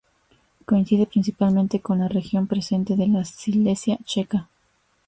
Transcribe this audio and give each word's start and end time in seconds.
Coincide 0.65 1.05
principalmente 1.05 1.79
con 1.79 1.99
la 1.99 2.07
región 2.07 2.47
presente 2.47 2.95
de 2.95 3.05
la 3.05 3.23
Silesia 3.23 3.99
checa. 4.03 4.49